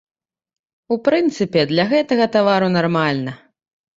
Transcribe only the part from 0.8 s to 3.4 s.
У прынцыпе, для гэтага тавару нармальна.